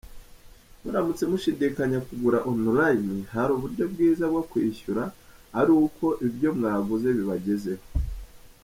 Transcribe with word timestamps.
Muramutse 0.83 1.23
mushidikanya 1.31 1.99
kugura 2.07 2.39
online, 2.51 3.13
hari 3.33 3.51
uburyo 3.53 3.83
bwiza 3.91 4.23
bwo 4.31 4.41
kwishyura 4.51 5.03
aruko 5.59 6.05
ibyo 6.27 6.49
mwaguze 6.57 7.09
bibagezeho. 7.17 7.83